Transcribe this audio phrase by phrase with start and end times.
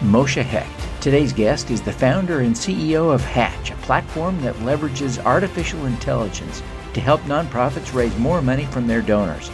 [0.00, 1.02] Moshe Hecht.
[1.02, 6.62] Today's guest is the founder and CEO of Hatch, a platform that leverages artificial intelligence
[6.94, 9.50] to help nonprofits raise more money from their donors.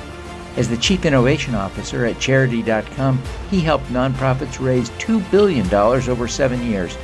[0.57, 6.62] As the Chief Innovation Officer at Charidy.com, he helped nonprofits raise $2 billion over seven
[6.62, 6.95] years.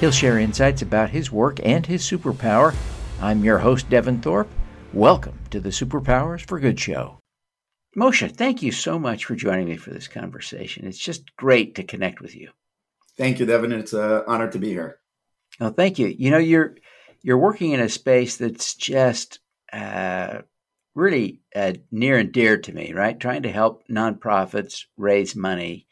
[0.00, 2.74] He'll share insights about his work and his superpower.
[3.20, 4.48] I'm your host, Devin Thorpe.
[4.94, 7.18] Welcome to the Superpowers for Good show.
[7.94, 10.86] Moshe, thank you so much for joining me for this conversation.
[10.86, 12.48] It's just great to connect with you.
[13.18, 13.72] Thank you, Devin.
[13.72, 14.98] It's an honor to be here.
[15.60, 16.06] Oh, thank you.
[16.08, 16.76] You know, you're
[17.22, 19.38] you're working in a space that's just
[19.72, 20.38] uh,
[20.94, 22.92] really uh, near and dear to me.
[22.92, 25.86] Right, trying to help nonprofits raise money.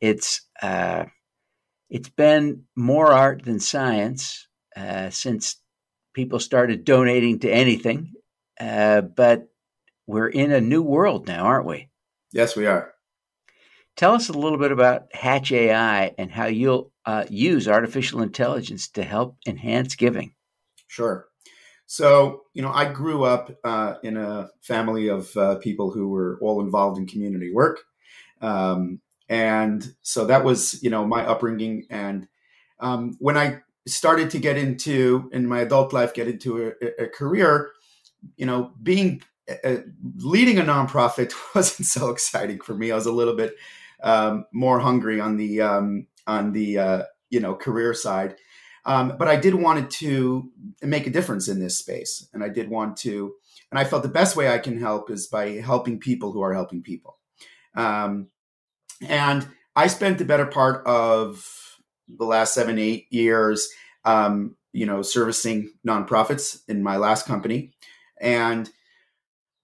[0.00, 1.06] It's uh,
[1.88, 4.46] it's been more art than science
[4.76, 5.56] uh, since
[6.14, 8.12] people started donating to anything.
[8.58, 9.48] Uh, but
[10.06, 11.88] we're in a new world now, aren't we?
[12.32, 12.92] Yes, we are.
[14.00, 18.88] Tell us a little bit about Hatch AI and how you'll uh, use artificial intelligence
[18.92, 20.32] to help enhance giving.
[20.86, 21.26] Sure.
[21.84, 26.38] So, you know, I grew up uh, in a family of uh, people who were
[26.40, 27.82] all involved in community work.
[28.40, 31.84] Um, and so that was, you know, my upbringing.
[31.90, 32.26] And
[32.78, 37.06] um, when I started to get into, in my adult life, get into a, a
[37.06, 37.72] career,
[38.38, 39.20] you know, being
[39.62, 39.76] uh,
[40.16, 42.92] leading a nonprofit wasn't so exciting for me.
[42.92, 43.56] I was a little bit
[44.02, 48.36] um, more hungry on the um, on the uh, you know career side.
[48.86, 50.50] Um, but I did wanted to
[50.82, 53.34] make a difference in this space, and I did want to,
[53.70, 56.54] and I felt the best way I can help is by helping people who are
[56.54, 57.18] helping people.
[57.74, 58.28] Um,
[59.06, 61.46] and I spent the better part of
[62.08, 63.68] the last seven, eight years,
[64.04, 67.72] um, you know, servicing nonprofits in my last company,
[68.20, 68.70] and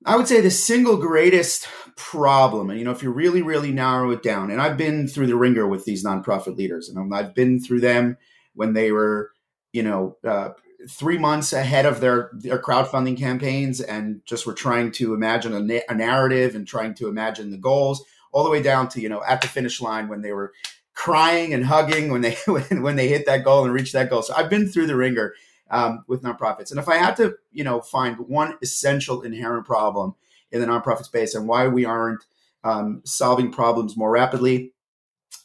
[0.05, 4.11] I would say the single greatest problem, and you know, if you really, really narrow
[4.11, 7.58] it down, and I've been through the ringer with these nonprofit leaders, and I've been
[7.58, 8.19] through them
[8.55, 9.33] when they were,
[9.72, 10.50] you know, uh,
[10.89, 15.61] three months ahead of their their crowdfunding campaigns, and just were trying to imagine a,
[15.61, 19.08] na- a narrative and trying to imagine the goals, all the way down to you
[19.08, 20.52] know at the finish line when they were
[20.95, 24.23] crying and hugging when they when, when they hit that goal and reached that goal.
[24.23, 25.35] So I've been through the ringer
[25.70, 30.14] um, with nonprofits, and if I had to, you know, find one essential inherent problem
[30.52, 32.24] in the nonprofit space and why we aren't
[32.64, 34.73] um, solving problems more rapidly,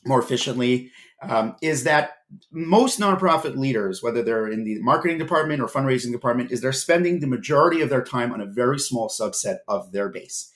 [0.05, 0.91] more efficiently,
[1.21, 2.13] um, is that
[2.51, 7.19] most nonprofit leaders, whether they're in the marketing department or fundraising department, is they're spending
[7.19, 10.51] the majority of their time on a very small subset of their base.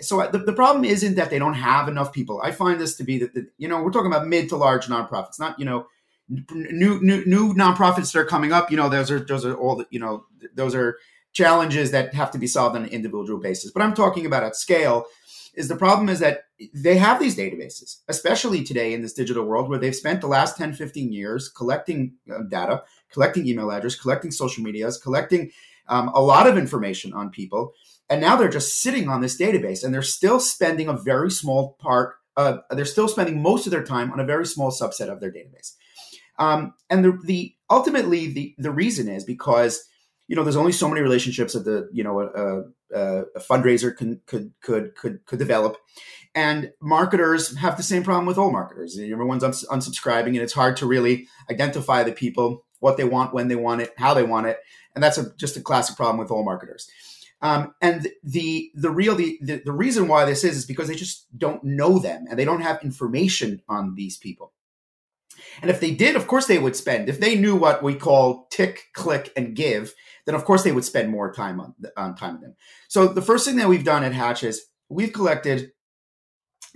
[0.00, 2.40] So uh, the, the problem isn't that they don't have enough people.
[2.42, 5.38] I find this to be that, you know, we're talking about mid to large nonprofits,
[5.38, 5.86] not, you know,
[6.28, 8.70] new, new, new nonprofits that are coming up.
[8.70, 10.24] You know, those are, those are all the, you know,
[10.54, 10.98] those are
[11.32, 13.70] challenges that have to be solved on an individual basis.
[13.70, 15.06] But I'm talking about at scale
[15.54, 19.68] is the problem is that they have these databases, especially today in this digital world
[19.68, 22.82] where they've spent the last 10, 15 years collecting uh, data,
[23.12, 25.50] collecting email address, collecting social medias, collecting
[25.88, 27.72] um, a lot of information on people.
[28.08, 31.76] And now they're just sitting on this database and they're still spending a very small
[31.80, 35.20] part, uh, they're still spending most of their time on a very small subset of
[35.20, 35.74] their database.
[36.38, 39.84] Um, and the, the ultimately the, the reason is because
[40.30, 43.94] you know, there's only so many relationships that the you know a, a, a fundraiser
[43.94, 45.76] can could could could could develop,
[46.36, 48.96] and marketers have the same problem with all marketers.
[48.96, 53.48] Everyone's uns- unsubscribing, and it's hard to really identify the people, what they want, when
[53.48, 54.58] they want it, how they want it,
[54.94, 56.88] and that's a, just a classic problem with all marketers.
[57.42, 60.94] Um, and the the real the, the the reason why this is is because they
[60.94, 64.52] just don't know them and they don't have information on these people.
[65.62, 67.08] And if they did, of course they would spend.
[67.08, 69.94] If they knew what we call tick, click, and give,
[70.26, 72.56] then of course they would spend more time on, on time on them.
[72.88, 75.72] So the first thing that we've done at Hatch is we've collected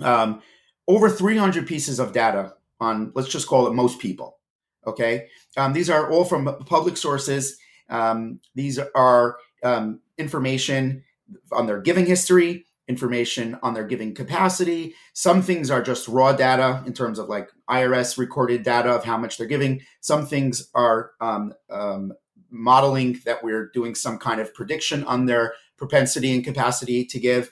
[0.03, 0.43] um,
[0.87, 4.39] over 300 pieces of data on, let's just call it most people.
[4.87, 5.29] Okay.
[5.57, 7.57] Um, these are all from public sources.
[7.89, 11.05] Um, these are um, information
[11.53, 14.95] on their giving history, information on their giving capacity.
[15.15, 19.17] Some things are just raw data in terms of like IRS recorded data of how
[19.17, 19.81] much they're giving.
[20.01, 22.13] Some things are um, um,
[22.51, 27.51] modeling that we're doing some kind of prediction on their propensity and capacity to give.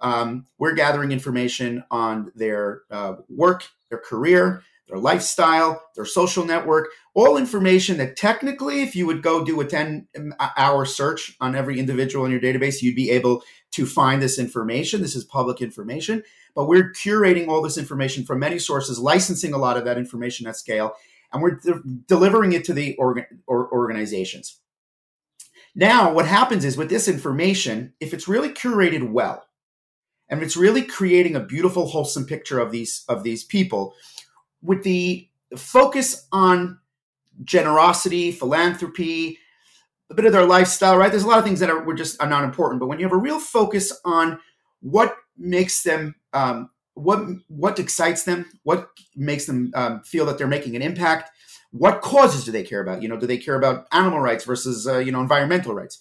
[0.00, 6.88] Um, we're gathering information on their uh, work, their career, their lifestyle, their social network,
[7.14, 11.54] all information that technically, if you would go do a 10 um, hour search on
[11.54, 13.42] every individual in your database, you'd be able
[13.72, 15.00] to find this information.
[15.00, 16.22] This is public information,
[16.54, 20.46] but we're curating all this information from many sources, licensing a lot of that information
[20.46, 20.94] at scale,
[21.32, 24.58] and we're de- delivering it to the organ- or organizations.
[25.74, 29.46] Now, what happens is with this information, if it's really curated well,
[30.28, 33.94] and it's really creating a beautiful, wholesome picture of these of these people,
[34.62, 36.78] with the focus on
[37.44, 39.38] generosity, philanthropy,
[40.10, 41.10] a bit of their lifestyle, right?
[41.10, 43.04] There's a lot of things that are were just are not important, but when you
[43.04, 44.38] have a real focus on
[44.80, 50.46] what makes them, um, what what excites them, what makes them um, feel that they're
[50.46, 51.30] making an impact,
[51.70, 53.02] what causes do they care about?
[53.02, 56.00] You know, do they care about animal rights versus uh, you know environmental rights?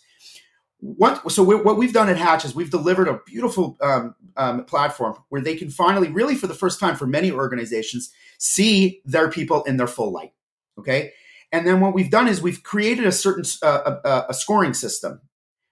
[0.81, 4.65] What, so we, what we've done at Hatch is we've delivered a beautiful um, um,
[4.65, 9.29] platform where they can finally, really for the first time for many organizations, see their
[9.29, 10.33] people in their full light.
[10.79, 11.13] Okay,
[11.51, 15.21] and then what we've done is we've created a certain uh, a, a, scoring system.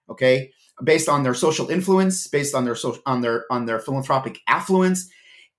[0.09, 0.51] Okay,
[0.83, 5.09] based on their social influence, based on their social, on their on their philanthropic affluence.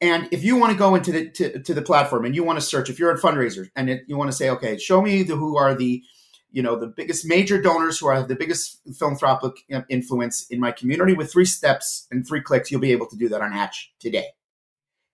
[0.01, 2.59] And if you want to go into the to, to the platform and you want
[2.59, 5.25] to search, if you're a fundraiser and it, you want to say, okay, show me
[5.25, 6.03] the, who are the
[6.53, 9.53] you know the biggest major donors who are the biggest philanthropic
[9.89, 13.29] influence in my community with three steps and three clicks you'll be able to do
[13.29, 14.27] that on hatch today.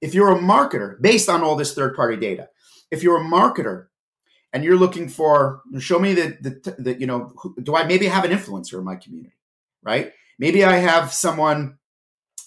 [0.01, 2.49] If you're a marketer based on all this third party data
[2.91, 3.87] if you're a marketer
[4.53, 8.25] and you're looking for show me that the, the you know do i maybe have
[8.25, 9.37] an influencer in my community
[9.87, 10.13] right?
[10.39, 11.79] Maybe i have someone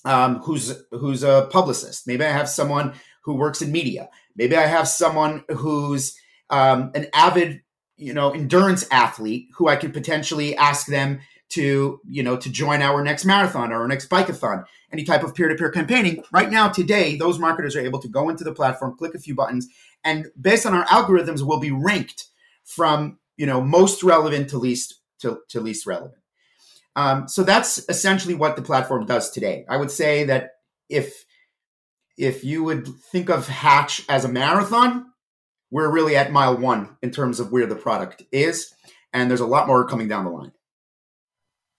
[0.05, 2.05] um, who's who's a publicist.
[2.05, 2.93] Maybe i have someone
[3.23, 4.09] who works in media.
[4.35, 6.15] Maybe i have someone who's
[6.51, 7.61] um, an avid
[7.99, 11.19] you know endurance athlete who I could potentially ask them
[11.49, 15.35] to you know to join our next marathon or our next bikeathon any type of
[15.35, 16.23] peer-to-peer campaigning.
[16.31, 19.35] Right now today those marketers are able to go into the platform click a few
[19.35, 19.67] buttons
[20.03, 22.25] and based on our algorithms will be ranked
[22.63, 26.21] from you know most relevant to least to, to least relevant.
[26.95, 29.65] Um, so that's essentially what the platform does today.
[29.69, 30.51] I would say that
[30.89, 31.25] if
[32.17, 35.05] if you would think of hatch as a marathon
[35.71, 38.73] we're really at mile one in terms of where the product is,
[39.13, 40.51] and there's a lot more coming down the line.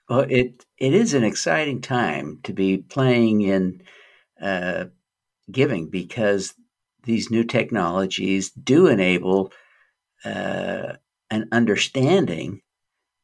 [0.09, 3.83] Well, it it is an exciting time to be playing in
[4.41, 4.87] uh,
[5.51, 6.55] giving because
[7.05, 9.53] these new technologies do enable
[10.25, 10.95] uh,
[11.31, 12.61] an understanding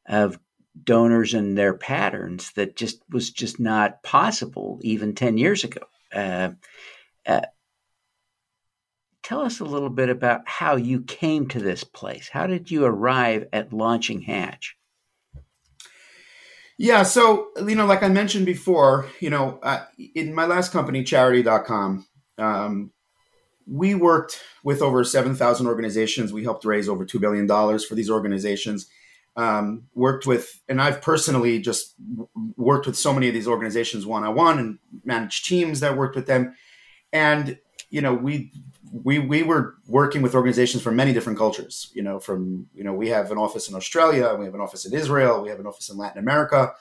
[0.07, 0.39] of
[0.83, 5.81] donors and their patterns that just was just not possible even 10 years ago.
[6.13, 6.51] Uh,
[7.25, 7.41] uh
[9.27, 12.29] Tell us a little bit about how you came to this place.
[12.29, 14.77] How did you arrive at launching Hatch?
[16.77, 19.83] Yeah, so you know, like I mentioned before, you know, uh,
[20.15, 22.07] in my last company, Charidy.com,
[22.37, 22.91] um,
[23.69, 26.31] we worked with over seven thousand organizations.
[26.31, 28.87] We helped raise over two billion dollars for these organizations.
[29.35, 31.95] Um, worked with, and I've personally just
[32.55, 36.15] worked with so many of these organizations one on one, and managed teams that worked
[36.15, 36.55] with them.
[37.11, 37.59] And
[37.89, 38.51] you know, we
[38.91, 41.91] we we were working with organizations from many different cultures.
[41.93, 44.85] You know, from you know we have an office in Australia, we have an office
[44.85, 46.73] in Israel, we have an office in Latin America,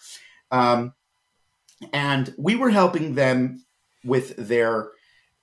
[0.51, 0.95] um,
[1.93, 3.65] and we were helping them
[4.05, 4.91] with their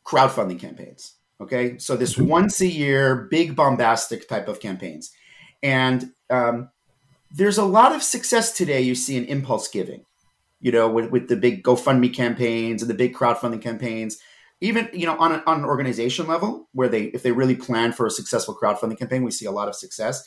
[0.05, 1.15] crowdfunding campaigns.
[1.41, 2.27] Okay, so this mm-hmm.
[2.27, 5.11] once a year, big bombastic type of campaigns,
[5.61, 6.69] and um,
[7.31, 8.81] there's a lot of success today.
[8.81, 10.05] You see in impulse giving,
[10.61, 14.19] you know, with, with the big GoFundMe campaigns and the big crowdfunding campaigns
[14.63, 17.91] even you know on, a, on an organization level where they if they really plan
[17.91, 20.23] for a successful crowdfunding campaign we see a lot of success.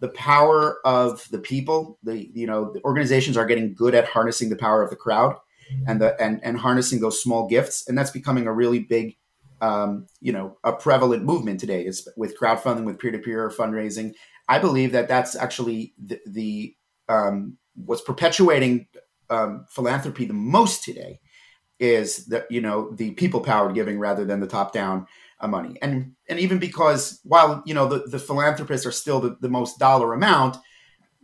[0.00, 4.50] The power of the people the you know the organizations are getting good at harnessing
[4.50, 5.36] the power of the crowd
[5.86, 7.88] and the and, and harnessing those small gifts.
[7.88, 9.16] And that's becoming a really big
[9.60, 14.14] um, you know a prevalent movement today is with crowdfunding with peer-to-peer fundraising.
[14.48, 16.76] I believe that that's actually the, the
[17.08, 18.88] um, what's perpetuating
[19.30, 21.20] um, philanthropy the most today
[21.78, 25.06] is that you know the people powered giving rather than the top down
[25.40, 25.76] uh, money.
[25.82, 29.78] And and even because while you know the, the philanthropists are still the, the most
[29.78, 30.56] dollar amount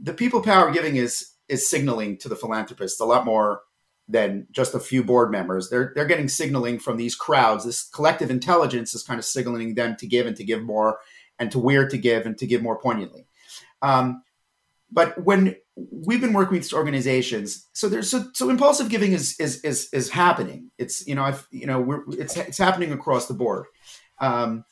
[0.02, 3.62] the people powered giving is is signaling to the philanthropists a lot more
[4.09, 5.71] than just a few board members.
[5.71, 7.64] They're they're getting signaling from these crowds.
[7.64, 10.99] This collective intelligence is kind of signaling them to give and to give more
[11.38, 13.26] and to where to give and to give more poignantly.
[13.80, 14.23] Um,
[14.92, 19.61] but when we've been working with organizations so there's so, so impulsive giving is is
[19.62, 20.70] is is happening.
[20.78, 23.66] It's you know i've you know we're it's it's happening across the board.
[24.20, 24.64] Um,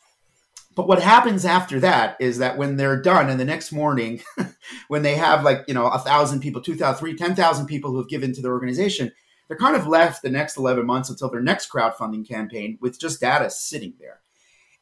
[0.76, 4.22] but what happens after that is that when they're done and the next morning
[4.88, 7.90] when they have like you know a thousand people two thousand three ten thousand people
[7.90, 9.12] who have given to their organization
[9.48, 13.20] they're kind of left the next 11 months until their next crowdfunding campaign with just
[13.20, 14.20] data sitting there.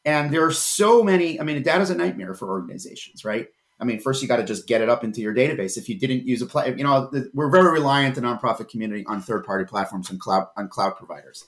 [0.05, 3.49] And there are so many i mean data is a nightmare for organizations right
[3.81, 5.77] I mean, first you got to just get it up into your database.
[5.77, 9.21] If you didn't use a play, you know, we're very reliant the nonprofit community on
[9.21, 11.45] third-party platforms and cloud on cloud providers.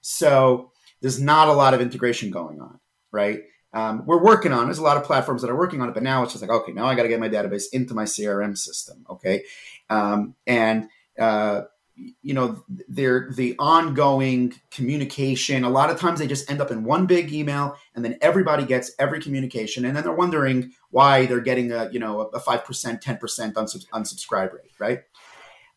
[0.00, 2.80] So there's not a lot of integration going on,
[3.12, 3.42] right?
[3.74, 4.66] Um, we're working on.
[4.66, 6.50] There's a lot of platforms that are working on it, but now it's just like,
[6.50, 9.42] okay, now I got to get my database into my CRM system, okay,
[9.90, 10.88] um, and
[11.18, 11.62] uh,
[11.96, 16.82] you know they're the ongoing communication a lot of times they just end up in
[16.82, 21.40] one big email and then everybody gets every communication and then they're wondering why they're
[21.40, 25.00] getting a you know a 5% 10% unsub- unsubscribe rate right?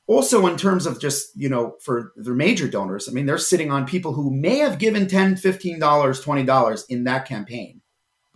[0.07, 3.71] Also in terms of just you know for their major donors i mean they're sitting
[3.71, 7.81] on people who may have given 10 $15 $20 in that campaign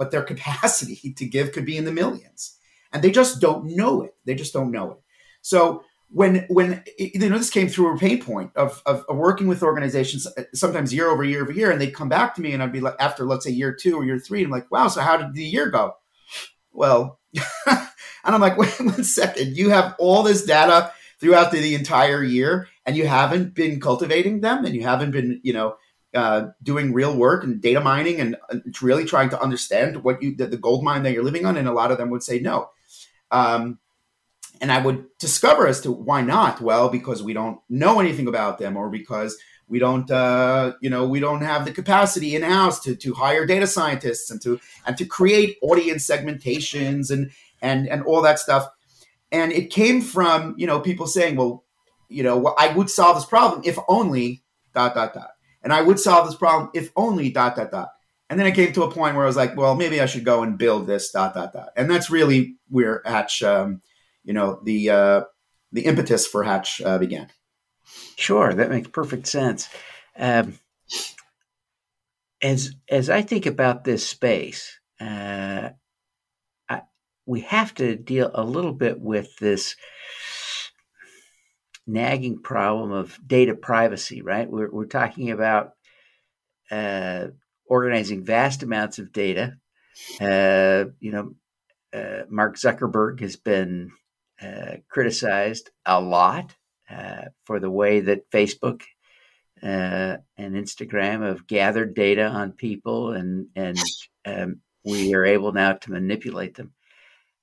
[0.01, 2.57] but their capacity to give could be in the millions.
[2.91, 4.15] And they just don't know it.
[4.25, 4.97] They just don't know it.
[5.43, 9.47] So when when you know this came through a pain point of, of, of, working
[9.47, 12.51] with organizations uh, sometimes year over year over year and they'd come back to me
[12.51, 14.87] and i'd be like after let's say year two or year three i'm like wow
[14.87, 15.93] so how did the year go?
[16.73, 17.19] Well
[17.65, 17.79] and
[18.25, 19.55] i'm like wait one second.
[19.57, 24.41] You have all this data throughout the, the, entire year and you haven't been cultivating
[24.41, 25.75] them and you haven't been you know
[26.13, 30.35] uh, doing real work and data mining and, and really trying to understand what you
[30.35, 31.55] the, the, gold mine that you're living on.
[31.55, 32.69] And a lot of them would say no.
[33.31, 33.79] Um,
[34.61, 36.61] and I would discover as to why not.
[36.61, 39.37] Well, because we don't know anything about them, or because
[39.67, 43.45] we don't, uh, you know, we don't have the capacity in house to to hire
[43.45, 48.69] data scientists and to and to create audience segmentations and and and all that stuff.
[49.31, 51.65] And it came from you know people saying, well,
[52.07, 54.43] you know, well, I would solve this problem if only
[54.75, 55.31] dot dot dot,
[55.63, 57.89] and I would solve this problem if only dot dot dot.
[58.29, 60.23] And then it came to a point where I was like, well, maybe I should
[60.23, 61.69] go and build this dot dot dot.
[61.75, 63.81] And that's really where Hatch um,
[64.23, 65.21] you know the uh,
[65.71, 67.27] the impetus for Hatch uh, began.
[68.15, 69.69] Sure, that makes perfect sense.
[70.17, 70.59] Um,
[72.41, 75.69] as as I think about this space, uh,
[76.69, 76.81] I,
[77.25, 79.75] we have to deal a little bit with this
[81.87, 84.21] nagging problem of data privacy.
[84.21, 84.49] Right?
[84.49, 85.73] We're we're talking about
[86.69, 87.27] uh,
[87.65, 89.57] organizing vast amounts of data.
[90.19, 91.35] Uh, you know,
[91.93, 93.91] uh, Mark Zuckerberg has been
[94.41, 96.55] uh, criticized a lot
[96.89, 98.81] uh, for the way that Facebook
[99.63, 103.77] uh, and Instagram have gathered data on people, and and
[104.25, 106.73] um, we are able now to manipulate them.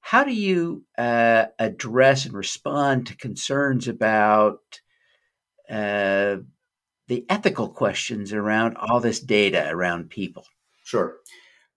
[0.01, 4.61] How do you uh, address and respond to concerns about
[5.69, 6.39] uh,
[7.09, 10.45] the ethical questions around all this data around people?
[10.83, 11.17] Sure.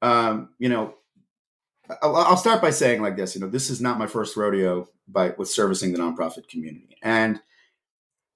[0.01, 0.95] Um, you know,
[2.01, 3.35] I'll start by saying like this.
[3.35, 7.39] You know, this is not my first rodeo by with servicing the nonprofit community, and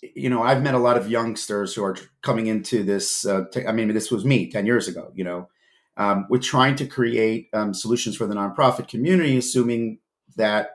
[0.02, 3.26] you know, I've met a lot of youngsters who are coming into this.
[3.26, 5.12] Uh, t- I mean, this was me ten years ago.
[5.16, 5.50] You know,
[5.98, 10.00] um, trying to create um, solutions for the nonprofit community, assuming
[10.36, 10.72] that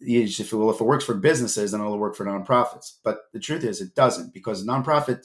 [0.00, 2.94] if it, if it works for businesses, then it'll work for nonprofits.
[3.02, 5.24] But the truth is, it doesn't because nonprofit,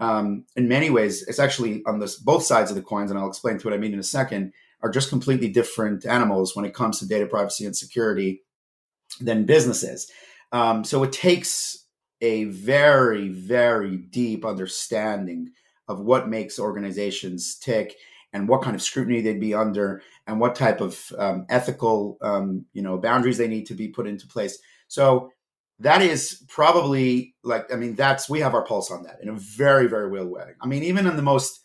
[0.00, 3.28] um, in many ways, it's actually on this both sides of the coins, and I'll
[3.28, 4.52] explain to what I mean in a second
[4.84, 8.42] are just completely different animals when it comes to data privacy and security
[9.18, 10.10] than businesses.
[10.52, 11.86] Um, so it takes
[12.20, 15.52] a very, very deep understanding
[15.88, 17.96] of what makes organizations tick
[18.34, 22.66] and what kind of scrutiny they'd be under and what type of um, ethical um,
[22.74, 25.30] you know boundaries they need to be put into place so
[25.80, 29.34] that is probably like i mean that's we have our pulse on that in a
[29.34, 31.63] very very real way i mean even in the most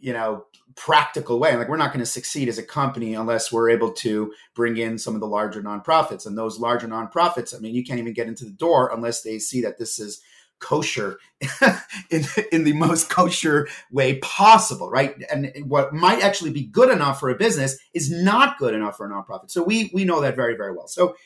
[0.00, 0.44] you know
[0.78, 1.56] practical way.
[1.56, 4.96] Like we're not going to succeed as a company unless we're able to bring in
[4.96, 6.24] some of the larger nonprofits.
[6.26, 9.38] And those larger nonprofits i mean you can't even get into the door unless they
[9.38, 10.20] see that this is
[10.60, 11.18] kosher
[12.10, 15.14] in, in the most kosher way possible right?
[15.32, 19.06] And what might actually be good enough for a business is not good enough for
[19.06, 19.50] a nonprofit.
[19.50, 20.88] So we we know that very very well.
[20.88, 21.16] So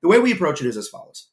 [0.00, 1.28] the way we approach it is as follows.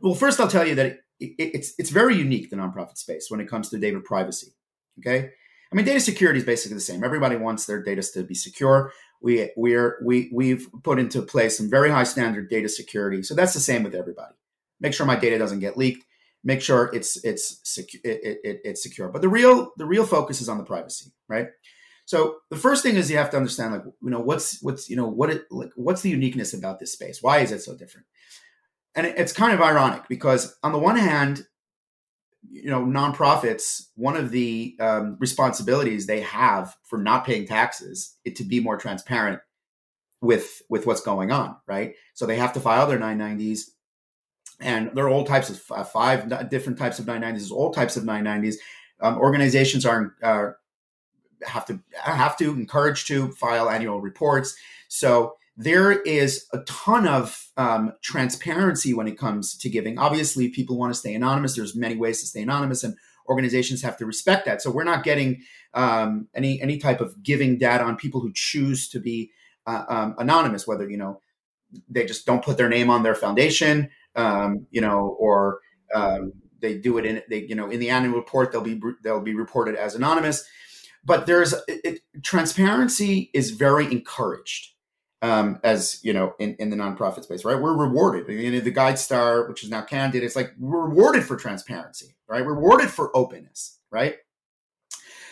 [0.00, 3.30] Well first i'll tell you that it, it, it's it's very unique the nonprofit space
[3.30, 4.52] when it comes to data privacy
[4.98, 5.32] okay
[5.72, 7.04] I mean, data security is basically the same.
[7.04, 8.92] Everybody wants their data to be secure.
[9.22, 13.22] We we're we we've put into place some very high standard data security.
[13.22, 14.34] So that's the same with everybody.
[14.80, 16.04] Make sure my data doesn't get leaked.
[16.42, 19.08] Make sure it's it's secu- it, it, it's secure.
[19.08, 21.48] But the real the real focus is on the privacy, right?
[22.06, 24.96] So the first thing is you have to understand, like you know, what's what's you
[24.96, 27.22] know what it like what's the uniqueness about this space?
[27.22, 28.06] Why is it so different?
[28.96, 31.46] And it's kind of ironic because on the one hand,
[32.48, 38.34] you know nonprofits one of the um, responsibilities they have for not paying taxes is
[38.34, 39.40] to be more transparent
[40.20, 41.94] with with what's going on right?
[42.14, 43.70] So they have to file their 990s
[44.60, 48.04] and there are all types of uh, five different types of 990s all types of
[48.04, 48.56] 990s
[49.00, 50.50] um, organizations are uh,
[51.46, 54.56] have to have to encourage to file annual reports.
[54.88, 59.98] So there is a ton of um, transparency when it comes to giving.
[59.98, 61.54] Obviously, people want to stay anonymous.
[61.54, 62.96] There's many ways to stay anonymous, and
[63.28, 64.62] organizations have to respect that.
[64.62, 65.42] So we're not getting
[65.74, 69.32] um, any any type of giving data on people who choose to be
[69.66, 71.20] uh, um, anonymous, whether you know
[71.90, 75.60] they just don't put their name on their foundation, um, you know, or
[75.94, 79.20] um, they do it in they you know in the annual report they'll be they'll
[79.20, 80.48] be reported as anonymous
[81.04, 84.74] but there's it, it, transparency is very encouraged
[85.22, 87.60] um, as you know in, in the nonprofit space right?
[87.60, 88.28] We're rewarded.
[88.28, 92.44] You know, the GuideStar which is now candid it's like we're rewarded for transparency right?
[92.44, 94.16] We're rewarded for openness right?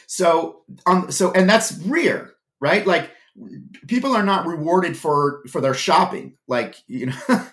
[0.07, 2.87] So um so and that's rare right?
[2.87, 3.11] Like
[3.87, 6.37] people are not rewarded for for their shopping.
[6.49, 7.17] Like you know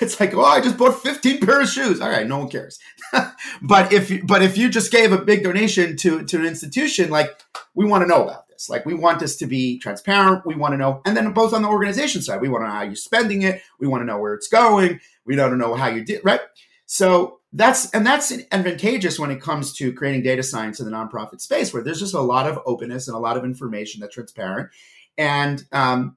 [0.00, 2.00] it's like oh i just bought 15 pairs of shoes.
[2.00, 2.78] All right no one cares.
[3.60, 7.42] But if but if you just gave a big donation to to an institution like
[7.74, 8.68] we want to know about this.
[8.68, 10.46] Like we want this to be transparent.
[10.46, 12.74] We want to know and then both on the organization side we want to know
[12.74, 13.62] how you're spending it.
[13.78, 15.00] We want to know where it's going.
[15.24, 16.40] We don't know how you did right?
[16.86, 21.40] So that's and that's advantageous when it comes to creating data science in the nonprofit
[21.40, 24.70] space where there's just a lot of openness and a lot of information that's transparent.
[25.18, 26.16] And um,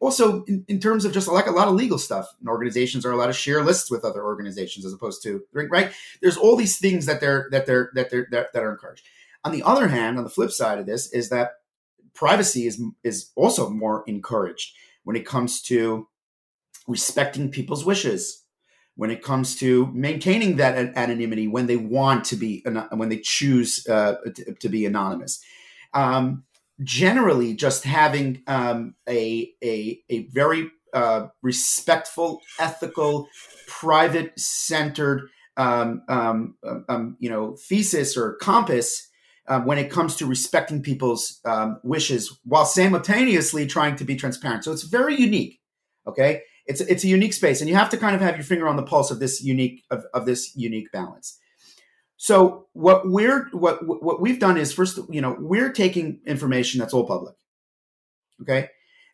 [0.00, 3.12] also in, in, terms of just like a lot of legal stuff and organizations are
[3.12, 5.92] allowed to share lists with other organizations as opposed to right?
[6.20, 9.04] There's all these things that they're that they're that they're that, that are encouraged.
[9.44, 11.61] On the other hand on the flip side of this is that
[12.14, 16.08] privacy is is also more encouraged when it comes to
[16.86, 18.42] respecting people's wishes
[18.94, 23.86] when it comes to maintaining that anonymity when they want to be when they choose
[23.88, 25.42] uh, to, to, be anonymous.
[25.94, 26.44] Um,
[26.82, 33.28] generally just having um, a, a, a very uh, respectful, ethical,
[33.66, 39.08] private centered, um, um, um, um, you know, thesis or compass
[39.48, 44.64] um, when it comes to respecting people's um, wishes while simultaneously trying to be transparent.
[44.64, 45.60] So it's very unique.
[46.06, 48.68] Okay, it's it's a unique space, and you have to kind of have your finger
[48.68, 51.38] on the pulse of this unique of, of this unique balance.
[52.16, 56.94] So what we're what what we've done is first, you know, we're taking information that's
[56.94, 57.34] all public.
[58.42, 58.68] Okay,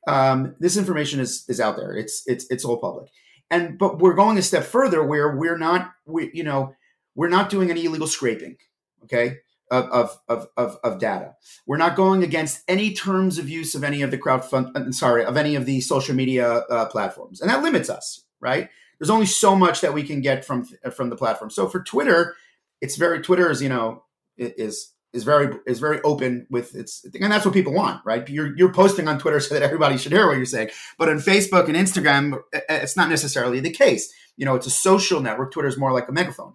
[0.06, 1.94] um, this information is is out there.
[1.94, 3.10] It's it's it's all public,
[3.50, 6.74] and but we're going a step further where we're not we you know
[7.14, 8.56] we're not doing any illegal scraping.
[9.04, 9.38] Okay.
[9.70, 11.34] Of, of, of, of, data.
[11.66, 15.26] We're not going against any terms of use of any of the crowdfund, uh, sorry,
[15.26, 17.42] of any of the social media uh, platforms.
[17.42, 18.70] And that limits us, right?
[18.98, 21.50] There's only so much that we can get from, from the platform.
[21.50, 22.34] So for Twitter,
[22.80, 24.04] it's very Twitter is you know
[24.36, 28.56] is is very is very open with its and that's what people want right you're
[28.56, 31.66] you're posting on twitter so that everybody should hear what you're saying but on facebook
[31.66, 35.78] and instagram it's not necessarily the case you know it's a social network twitter is
[35.78, 36.54] more like a megaphone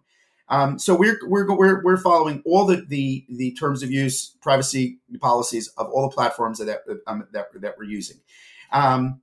[0.53, 4.99] um, so we're, we're we're we're following all the, the the terms of use privacy
[5.19, 8.17] policies of all the platforms that um, that, that we're using
[8.71, 9.21] um,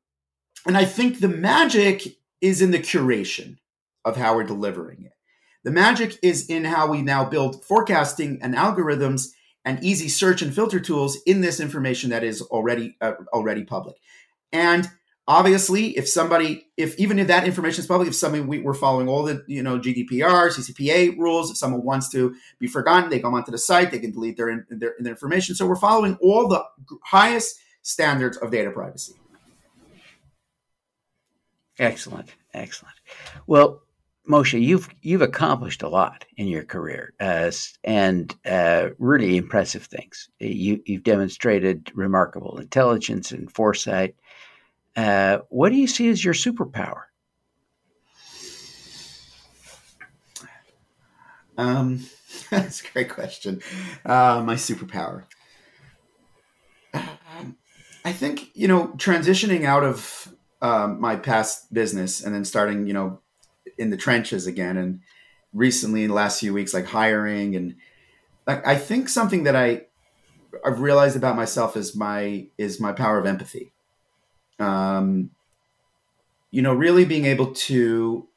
[0.66, 3.58] and i think the magic is in the curation
[4.04, 5.12] of how we're delivering it
[5.62, 9.28] the magic is in how we now build forecasting and algorithms
[9.64, 13.96] and easy search and filter tools in this information that is already uh, already public.
[14.52, 14.88] And
[15.30, 19.08] obviously, if somebody, if even if that information is public, if somebody we, are following
[19.08, 23.34] all the you know GDPR, CCPA rules, if someone wants to be forgotten, they come
[23.34, 25.54] onto the site, they can delete their their, their information.
[25.54, 26.64] So we're following all the
[27.04, 29.14] highest standards of data privacy.
[31.78, 32.96] Excellent, excellent.
[33.46, 33.82] Well,
[34.28, 37.52] Moshe, you've you've accomplished a lot in your career, uh,
[37.84, 40.28] and uh, really impressive things.
[40.40, 44.16] You, have demonstrated remarkable intelligence and foresight.
[44.96, 47.02] Uh, what do you see as your superpower?
[51.56, 52.06] Um,
[52.50, 53.62] that's a great question.
[54.04, 55.24] Uh, my superpower.
[58.02, 62.92] I think you know transitioning out of um, my past business and then starting, you
[62.92, 63.20] know,
[63.78, 64.76] in the trenches again.
[64.76, 65.00] And
[65.52, 67.76] recently, in the last few weeks, like hiring and
[68.46, 69.82] like I think something that I
[70.64, 73.72] I've realized about myself is my is my power of empathy.
[74.60, 75.30] Um,
[76.50, 78.28] you know, really being able to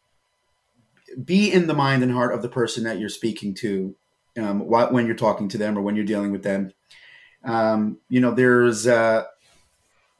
[1.23, 3.95] be in the mind and heart of the person that you're speaking to
[4.38, 6.73] um, when you're talking to them or when you're dealing with them.
[7.43, 9.25] Um, you know, there's uh,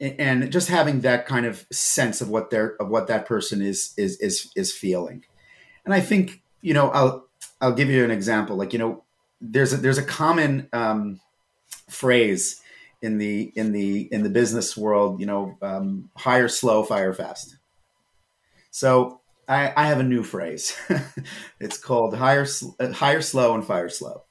[0.00, 3.94] and just having that kind of sense of what they're of what that person is
[3.96, 5.24] is is is feeling
[5.84, 7.26] and i think you know i'll
[7.60, 9.02] i'll give you an example like you know
[9.40, 11.20] there's a there's a common um,
[11.88, 12.60] phrase
[13.04, 17.56] in the in the in the business world you know um, hire slow fire fast.
[18.70, 20.76] So i i have a new phrase.
[21.60, 22.46] It's called hire
[22.80, 24.24] hire slow and fire slow.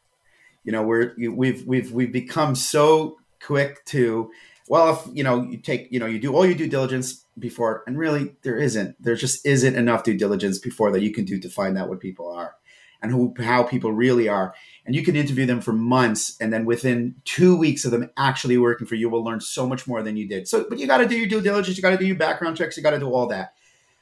[0.63, 4.31] You know we're we've we've we've become so quick to
[4.67, 7.83] well, if you know, you take, you know, you do all your due diligence before,
[7.85, 11.39] and really there isn't, there just isn't enough due diligence before that you can do
[11.39, 12.55] to find out what people are
[13.01, 14.53] and who, how people really are.
[14.85, 18.57] And you can interview them for months, and then within two weeks of them actually
[18.57, 20.47] working for you, will learn so much more than you did.
[20.47, 22.57] So, but you got to do your due diligence, you got to do your background
[22.57, 23.53] checks, you got to do all that.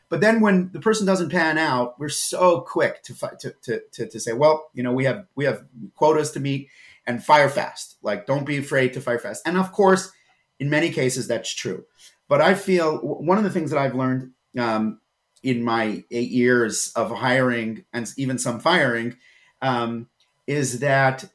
[0.09, 4.07] But then when the person doesn't pan out, we're so quick to, to, to, to,
[4.07, 5.63] to say, well, you know, we have, we have
[5.95, 6.67] quotas to meet
[7.07, 7.95] and fire fast.
[8.01, 9.47] Like, don't be afraid to fire fast.
[9.47, 10.11] And of course,
[10.59, 11.85] in many cases, that's true.
[12.27, 14.99] But I feel one of the things that I've learned um,
[15.43, 19.15] in my eight years of hiring and even some firing
[19.61, 20.07] um,
[20.51, 21.25] is that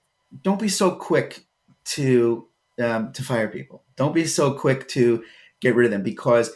[0.43, 1.47] don't be so quick
[1.85, 2.49] to
[2.83, 3.85] um, to fire people.
[3.97, 5.25] Don't be so quick to
[5.61, 6.51] get rid of them because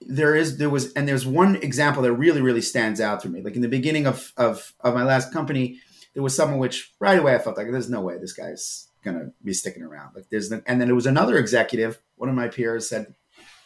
[0.00, 3.42] there is there was and there's one example that really really stands out to me.
[3.42, 5.78] Like in the beginning of of, of my last company,
[6.14, 9.30] there was someone which right away I felt like there's no way this guy's gonna
[9.44, 10.14] be sticking around.
[10.14, 12.00] Like there's and then there was another executive.
[12.16, 13.14] One of my peers said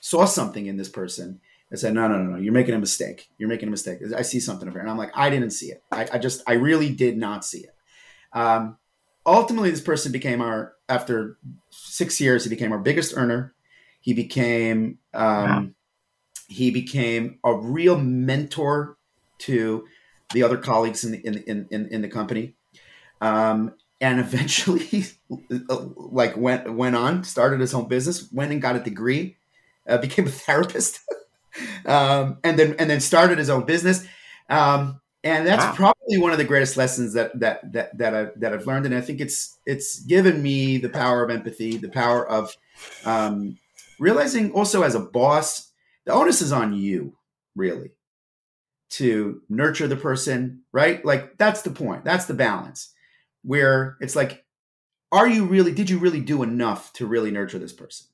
[0.01, 3.29] saw something in this person I said, no, no, no, no, you're making a mistake.
[3.37, 3.99] You're making a mistake.
[4.17, 4.83] I see something over here.
[4.83, 5.83] And I'm like, I didn't see it.
[5.93, 7.75] I, I just, I really did not see it.
[8.33, 8.77] Um,
[9.25, 11.39] ultimately, this person became our, after
[11.71, 13.55] six years, he became our biggest earner.
[14.01, 15.67] He became, um, wow.
[16.49, 18.97] he became a real mentor
[19.39, 19.87] to
[20.33, 22.55] the other colleagues in the, in, in, in, the company.
[23.21, 25.07] Um, and eventually
[25.69, 29.37] like went, went on, started his own business, went and got a degree,
[29.89, 31.01] uh, became a therapist.
[31.87, 34.07] um, and then and then started his own business.
[34.49, 35.93] Um, and that's wow.
[36.09, 38.87] Probably one of the greatest lessons that that that that I that I've learned.
[38.87, 42.57] And I think it's it's given me the power of empathy, the power of
[43.05, 43.59] um,
[43.99, 45.71] realizing also as a boss,
[46.07, 47.17] the onus is on you,
[47.55, 47.91] really,
[48.91, 51.05] to nurture the person, right?
[51.05, 52.05] Like that's the point.
[52.05, 52.95] That's the balance
[53.43, 54.45] where it's like,
[55.13, 55.73] are you really?
[55.73, 58.07] Did you really do enough to really nurture this person?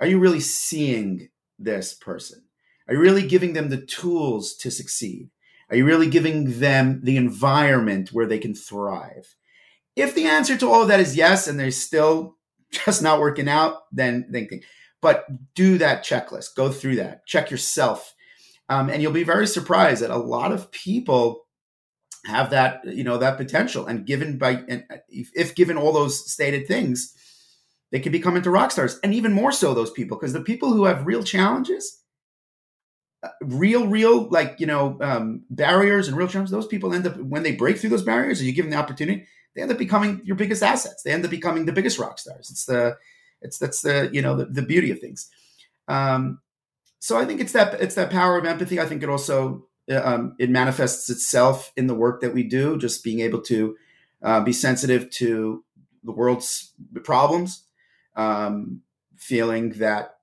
[0.00, 2.44] Are you really seeing this person?
[2.88, 5.30] Are you really giving them the tools to succeed?
[5.72, 9.34] Are you really giving them the environment where they can thrive?
[9.96, 12.36] If the answer to all of that is yes, and they're still
[12.84, 14.60] just not working out, then thinking.
[15.00, 16.54] But do that checklist.
[16.56, 17.26] Go through that.
[17.26, 18.14] Check yourself,
[18.68, 21.46] um, and you'll be very surprised that a lot of people
[22.26, 23.86] have that you know that potential.
[23.86, 27.14] And given by and if, if given all those stated things,
[27.92, 30.74] they can become into rock stars, and even more so those people because the people
[30.74, 32.01] who have real challenges
[33.40, 36.52] real, real like you know um, barriers and real challenges.
[36.52, 38.78] Those people end up when they break through those barriers, and you give them the
[38.78, 41.02] opportunity, they end up becoming your biggest assets.
[41.02, 42.50] They end up becoming the biggest rock stars.
[42.50, 42.96] It's the
[43.40, 45.30] it's that's the you know the, the beauty of things.
[45.88, 46.40] Um,
[46.98, 48.80] so I think it's that it's that power of empathy.
[48.80, 52.78] I think it also um, it manifests itself in the work that we do.
[52.78, 53.76] Just being able to
[54.22, 55.64] uh, be sensitive to
[56.04, 56.72] the world's
[57.04, 57.64] problems,
[58.16, 58.82] um,
[59.16, 60.16] feeling that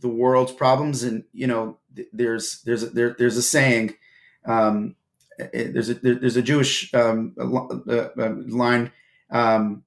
[0.00, 1.78] the world's problems and you know
[2.12, 3.94] there's there's a, there, there's a saying
[4.46, 4.96] um,
[5.52, 8.08] there's a there, there's a Jewish um, uh,
[8.46, 8.92] line
[9.30, 9.84] um,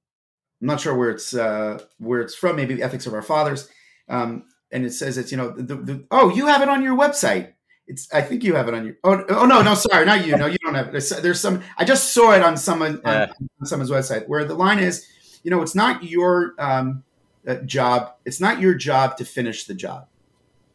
[0.60, 3.68] I'm not sure where it's uh, where it's from maybe ethics of our fathers
[4.08, 6.96] um, and it says it's you know the, the, oh you have it on your
[6.96, 7.52] website.
[7.86, 10.36] It's I think you have it on your oh, oh no no sorry not you
[10.36, 10.92] no you don't have it.
[10.92, 13.22] There's, there's some I just saw it on someone yeah.
[13.22, 15.06] on, on, someone's website where the line is
[15.42, 17.02] you know it's not your um,
[17.46, 20.06] uh, job it's not your job to finish the job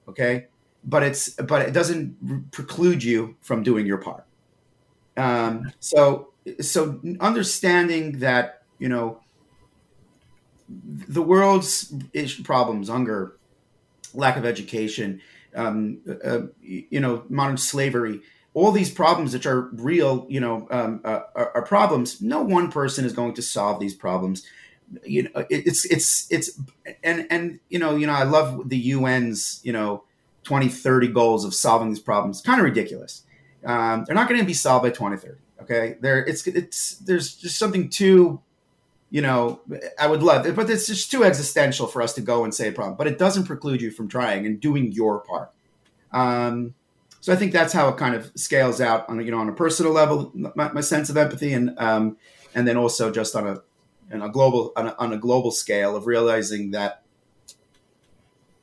[0.07, 0.47] okay
[0.85, 4.25] but it's but it doesn't preclude you from doing your part.
[5.15, 9.21] Um, so so understanding that you know
[10.69, 11.93] the world's
[12.43, 13.37] problems, hunger,
[14.13, 15.21] lack of education,
[15.55, 18.21] um, uh, you know, modern slavery,
[18.53, 22.21] all these problems which are real, you know, um, uh, are, are, problems.
[22.21, 24.45] No one person is going to solve these problems.
[25.03, 26.59] You know, it's it's it's
[27.03, 30.03] and and you know, you know, I love the UN's, you know
[30.43, 32.41] 20, 30 goals of solving these problems.
[32.41, 33.23] Kind of ridiculous.
[33.65, 35.39] Um, they're not going to be solved by 2030.
[35.61, 38.41] Okay, there it's it's there's just something too,
[39.09, 39.61] you know,
[39.97, 42.67] I would love it, but it's just too existential for us to go and say
[42.67, 42.97] a problem.
[42.97, 45.51] But it doesn't preclude you from trying and doing your part.
[46.11, 46.75] Um,
[47.21, 49.53] so I think that's how it kind of scales out on you know on a
[49.53, 52.17] personal level, my, my sense of empathy, and um,
[52.53, 53.61] and then also just on a
[54.11, 57.03] on a global on a, on a global scale of realizing that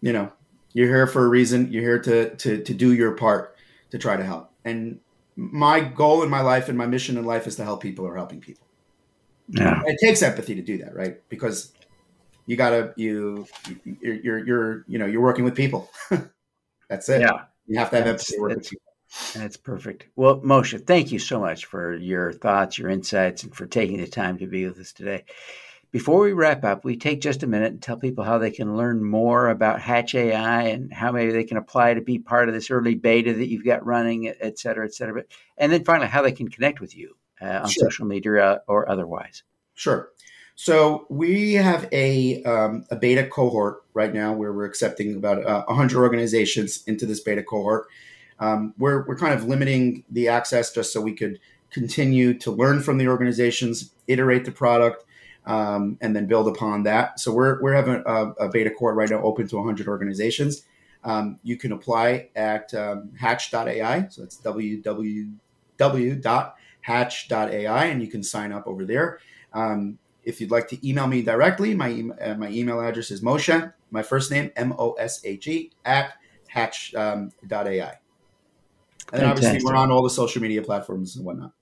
[0.03, 0.31] you know
[0.73, 1.73] you're here for a reason.
[1.73, 3.57] You're here to to to do your part
[3.91, 4.53] to try to help.
[4.65, 5.01] And
[5.37, 8.17] my goal in my life and my mission in life is to help people or
[8.17, 8.67] helping people.
[9.49, 9.83] Yeah.
[9.87, 11.21] It takes empathy to do that, right?
[11.29, 11.73] Because
[12.47, 13.47] you gotta you
[13.85, 15.91] you're you're, you're you know you're working with people.
[16.89, 17.23] That's it.
[17.23, 17.45] Yeah.
[17.67, 18.85] You have to have that's, empathy to with people.
[19.35, 20.07] That's perfect.
[20.17, 24.09] Well, Moshe, thank you so much for your thoughts, your insights, and for taking the
[24.09, 25.25] time to be with us today.
[25.93, 28.77] Before we wrap up, we take just a minute and tell people how they can
[28.77, 32.55] learn more about Hatch AI and how maybe they can apply to be part of
[32.55, 35.25] this early beta that you've got running, et cetera, et cetera.
[35.59, 37.91] And then finally, how they can connect with you uh, on sure.
[37.91, 39.43] social media or otherwise.
[39.75, 40.11] Sure.
[40.55, 45.65] So we have a, um, a beta cohort right now where we're accepting about uh,
[45.65, 47.87] 100 organizations into this beta cohort.
[48.39, 52.81] Um, we're, we're kind of limiting the access just so we could continue to learn
[52.81, 55.05] from the organizations, iterate the product,
[55.51, 57.19] um, and then build upon that.
[57.19, 60.63] So we're, we're having a, a, beta core right now open to 100 organizations.
[61.03, 64.07] Um, you can apply at um, hatch.ai.
[64.11, 65.45] So that's www.hatch.ai,
[67.87, 69.19] and you can sign up over there.
[69.53, 73.73] Um, if you'd like to email me directly, my, uh, my email address is Moshe,
[73.91, 76.13] my first name, M O S H E, at
[76.47, 77.11] hatch.ai.
[77.13, 77.33] Um,
[79.13, 81.55] and obviously, we're on all the social media platforms and whatnot.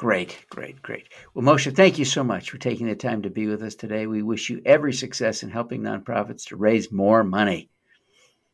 [0.00, 1.10] Great, great, great.
[1.34, 4.06] Well, Moshe, thank you so much for taking the time to be with us today.
[4.06, 7.68] We wish you every success in helping nonprofits to raise more money.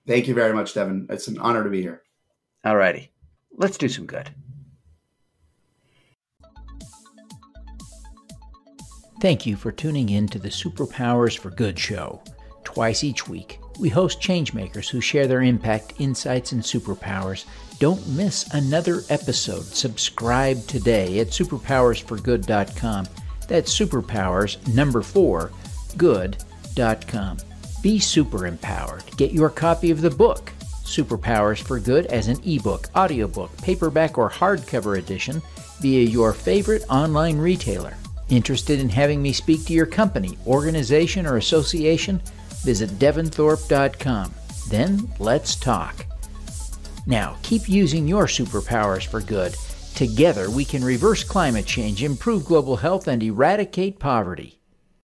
[0.08, 1.06] Thank you very much, Devin.
[1.08, 2.02] It's an honor to be here.
[2.64, 3.12] All righty.
[3.52, 4.28] Let's do some good.
[9.20, 12.24] Thank you for tuning in to the Superpowers for Good show.
[12.64, 17.44] Twice each week, we host changemakers who share their impact, insights, and superpowers.
[17.78, 19.64] Don't miss another episode.
[19.64, 23.06] Subscribe today at superpowersforgood.com.
[23.48, 25.50] That's superpowers number 4
[25.96, 27.38] good.com.
[27.82, 29.04] Be super empowered.
[29.16, 30.52] Get your copy of the book,
[30.84, 35.42] Superpowers for Good, as an ebook, audiobook, paperback, or hardcover edition
[35.80, 37.94] via your favorite online retailer.
[38.28, 42.20] Interested in having me speak to your company, organization, or association?
[42.66, 44.34] Visit devinthorpe.com.
[44.68, 46.04] Then let's talk.
[47.06, 49.54] Now, keep using your superpowers for good.
[49.94, 54.58] Together, we can reverse climate change, improve global health, and eradicate poverty.